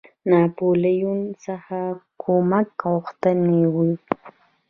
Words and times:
ناپولیون 0.29 1.19
څخه 1.43 1.77
کومک 2.23 2.69
غوښتی 2.91 3.61
وو. 3.73 3.87